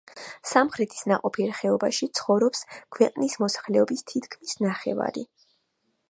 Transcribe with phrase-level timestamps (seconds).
[0.51, 2.65] სამხრეთის ნაყოფიერ ხეობებში ცხოვრობს
[2.97, 5.25] ქვეყნის მოსახლეობის თითქმის ნახევარი.